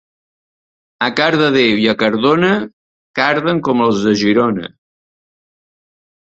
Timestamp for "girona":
4.23-4.73